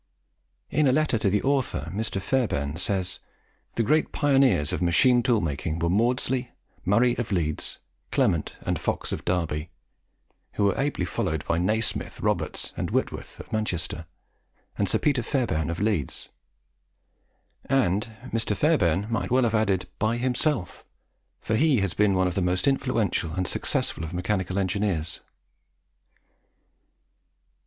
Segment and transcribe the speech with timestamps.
[0.71, 2.19] In a letter to the author, Mr.
[2.19, 3.19] Fairbairn says,
[3.75, 6.47] "The great pioneers of machine tool making were Maudslay,
[6.83, 7.77] Murray of Leeds,
[8.11, 9.69] Clement and Fox of Derby,
[10.53, 14.07] who were ably followed by Nasmyth, Roberts, and Whitworth, of Manchester,
[14.75, 16.29] and Sir Peter Fairbairn of Leeds;
[17.65, 18.57] and Mr.
[18.57, 20.83] Fairbairn might well have added, by himself,
[21.41, 25.19] for he has been one of the most influential and successful of mechanical engineers.